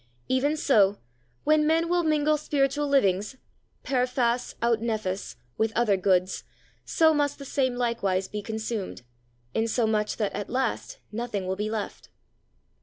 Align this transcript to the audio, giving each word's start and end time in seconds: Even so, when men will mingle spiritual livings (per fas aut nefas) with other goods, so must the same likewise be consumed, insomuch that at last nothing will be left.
Even 0.27 0.57
so, 0.57 0.97
when 1.43 1.67
men 1.67 1.87
will 1.87 2.01
mingle 2.01 2.35
spiritual 2.35 2.87
livings 2.87 3.37
(per 3.83 4.07
fas 4.07 4.55
aut 4.59 4.79
nefas) 4.81 5.35
with 5.59 5.71
other 5.75 5.95
goods, 5.95 6.43
so 6.83 7.13
must 7.13 7.37
the 7.37 7.45
same 7.45 7.75
likewise 7.75 8.27
be 8.27 8.41
consumed, 8.41 9.03
insomuch 9.53 10.17
that 10.17 10.33
at 10.33 10.49
last 10.49 10.97
nothing 11.11 11.45
will 11.45 11.55
be 11.55 11.69
left. 11.69 12.09